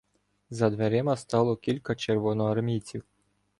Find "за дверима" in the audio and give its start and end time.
0.49-1.15